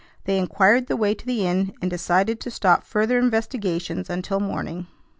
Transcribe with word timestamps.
They 0.23 0.39
inquired 0.39 0.87
the 0.87 0.97
way 0.97 1.13
to 1.13 1.23
the 1.27 1.45
inn, 1.45 1.75
and 1.79 1.87
decided 1.91 2.39
to 2.39 2.49
stop 2.49 2.83
further 2.83 3.19
investigations 3.19 4.09
until 4.09 4.39
morning. 4.39 4.87